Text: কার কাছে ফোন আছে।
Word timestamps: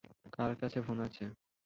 কার 0.33 0.51
কাছে 0.59 0.79
ফোন 0.81 0.97
আছে। 1.01 1.23